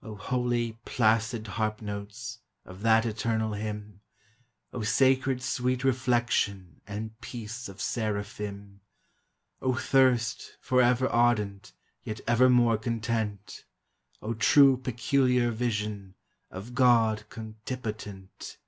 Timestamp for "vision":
15.50-16.14